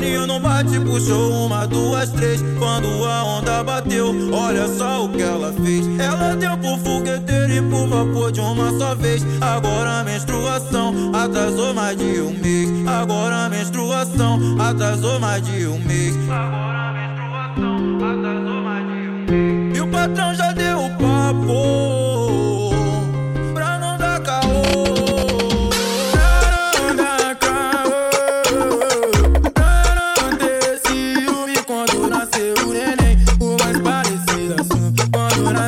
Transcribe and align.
paninho 0.00 0.26
não 0.26 0.40
bate, 0.40 0.80
puxou 0.80 1.44
uma, 1.44 1.66
duas, 1.66 2.10
três. 2.10 2.42
Quando 2.58 3.04
a 3.04 3.22
onda 3.24 3.62
bateu, 3.62 4.14
olha 4.32 4.66
só 4.66 5.04
o 5.04 5.08
que 5.10 5.22
ela 5.22 5.52
fez. 5.52 5.86
Ela 5.98 6.34
deu 6.34 6.56
pro 6.56 6.78
fogueteiro 6.78 7.52
e 7.52 7.62
pro 7.62 7.86
vapor 7.86 8.32
de 8.32 8.40
uma 8.40 8.76
só 8.78 8.94
vez. 8.94 9.22
Agora 9.40 10.00
a 10.00 10.04
menstruação 10.04 10.94
atrasou 11.14 11.74
mais 11.74 11.98
de 11.98 12.20
um 12.22 12.32
mês. 12.32 12.70
Agora 12.88 13.44
a 13.44 13.48
menstruação 13.50 14.38
atrasou 14.58 15.20
mais 15.20 15.42
de 15.42 15.66
um 15.66 15.78
mês. 15.78 16.16
Agora 16.30 16.78
a 16.78 16.92
menstruação 16.92 17.96
atrasou 17.96 18.62
mais 18.62 18.86
de 18.86 19.08
um 19.08 19.26
mês. 19.26 19.76
E 19.76 19.80
o 19.80 19.88
patrão 19.88 20.34
já 20.34 20.52
deu 20.52 20.78
o 20.78 20.90
papo. 20.90 21.89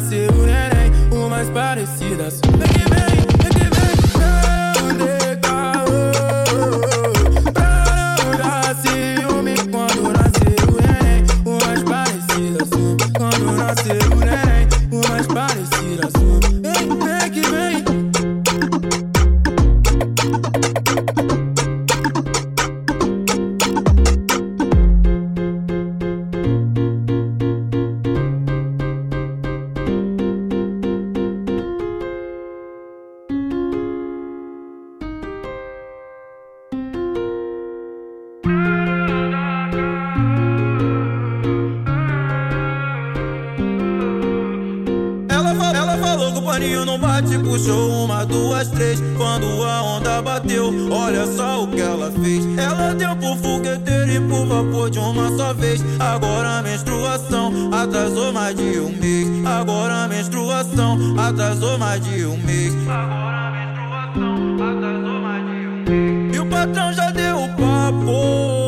nasceu 0.00 0.32
neném 0.32 1.28
mais 1.28 1.48
parecidas. 1.50 2.40
Vem 2.58 2.84
vem, 2.88 3.09
o 46.40 46.42
paninho 46.42 46.84
não 46.84 46.98
bate, 46.98 47.38
puxou 47.38 48.04
uma, 48.04 48.24
duas, 48.24 48.68
três. 48.68 49.00
Quando 49.16 49.62
a 49.62 49.82
onda 49.82 50.22
bateu, 50.22 50.72
olha 50.90 51.26
só 51.26 51.62
o 51.62 51.68
que 51.68 51.80
ela 51.80 52.10
fez. 52.10 52.44
Ela 52.58 52.94
deu 52.94 53.14
pro 53.16 53.36
fogueteiro 53.36 54.10
e 54.10 54.20
pro 54.20 54.46
vapor 54.46 54.90
de 54.90 54.98
uma 54.98 55.36
só 55.36 55.52
vez. 55.52 55.82
Agora 55.98 56.58
a 56.58 56.62
menstruação 56.62 57.70
atrasou 57.72 58.32
mais 58.32 58.56
de 58.56 58.80
um 58.80 58.90
mês. 58.90 59.28
Agora 59.44 60.04
a 60.04 60.08
menstruação 60.08 60.98
atrasou 61.18 61.78
mais 61.78 62.02
de 62.02 62.24
um 62.24 62.36
mês. 62.38 62.74
Agora 62.88 63.36
a 63.36 63.50
menstruação 63.50 64.54
atrasou 64.54 65.20
mais 65.20 65.44
de 65.44 65.66
um 65.66 65.84
mês. 65.84 66.36
E 66.36 66.38
o 66.38 66.46
patrão 66.46 66.92
já 66.92 67.10
deu 67.10 67.44
o 67.44 67.48
papo. 67.48 68.59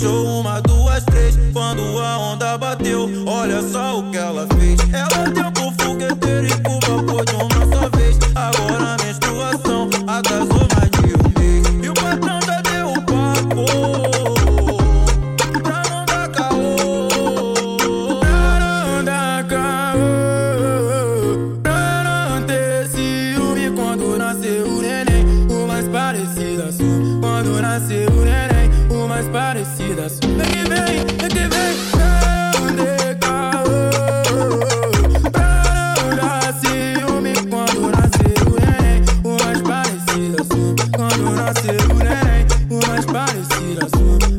Bate, 0.00 0.06
puxou 0.06 0.40
uma, 0.40 0.60
duas, 0.62 1.04
três. 1.04 1.38
Quando 1.52 1.82
a 1.98 2.18
onda 2.18 2.58
bateu, 2.58 3.08
olha 3.26 3.62
só 3.62 3.98
o 3.98 4.10
que 4.10 4.16
ela 4.16 4.46
fez. 4.58 4.78
Ela 4.92 5.50
pro 5.52 5.72
fogueteiro 5.84 6.46
e 6.46 6.56
pro 6.60 6.72
vapor 6.72 7.24
de 7.24 7.34
uma 7.34 7.66
só 7.74 7.88
vez. 7.96 8.18
Agora 8.34 8.94
a 8.94 8.96
menstruação 9.04 9.90
atrasou 10.06 10.66
mais 10.74 10.90
de 10.90 11.14
um 11.14 11.28
mês. 11.38 11.66
E 11.84 11.88
o 11.88 11.94
patrão 11.94 12.40
já 12.42 12.60
deu 12.62 12.88
o 12.88 12.94
papo. 13.02 13.64
Pra 15.62 15.82
não 15.90 16.04
dar 16.06 16.28
caô. 16.28 16.76
Pra 18.20 18.60
não 18.60 19.04
dar 19.04 19.44
caô. 19.46 19.98
Pra 21.62 22.04
não 22.04 22.42
ter 22.46 22.88
ciúme 22.88 23.70
quando 23.74 24.16
nasceu 24.16 24.66
o 24.66 24.80
neném. 24.80 25.24
O 25.50 25.66
mais 25.66 25.86
parecido 25.88 26.62
assim. 26.62 27.18
Quando 27.20 27.60
nasceu 27.60 28.09
Una, 41.94 42.46
una 42.68 42.98
esparcida, 42.98 43.88
su 43.88 44.29